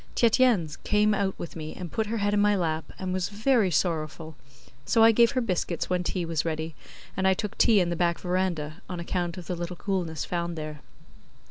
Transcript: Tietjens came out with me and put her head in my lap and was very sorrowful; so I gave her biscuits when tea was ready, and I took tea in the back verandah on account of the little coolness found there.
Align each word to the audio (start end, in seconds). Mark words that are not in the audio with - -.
Tietjens 0.15 0.77
came 0.83 1.13
out 1.13 1.37
with 1.37 1.55
me 1.55 1.75
and 1.75 1.91
put 1.91 2.07
her 2.07 2.17
head 2.17 2.33
in 2.33 2.39
my 2.41 2.55
lap 2.55 2.91
and 2.97 3.13
was 3.13 3.29
very 3.29 3.69
sorrowful; 3.69 4.35
so 4.83 5.03
I 5.03 5.11
gave 5.11 5.33
her 5.33 5.41
biscuits 5.41 5.91
when 5.91 6.03
tea 6.03 6.25
was 6.25 6.43
ready, 6.43 6.73
and 7.15 7.27
I 7.27 7.35
took 7.35 7.55
tea 7.59 7.79
in 7.79 7.91
the 7.91 7.95
back 7.95 8.17
verandah 8.19 8.81
on 8.89 8.99
account 8.99 9.37
of 9.37 9.45
the 9.45 9.55
little 9.55 9.75
coolness 9.75 10.25
found 10.25 10.57
there. 10.57 10.79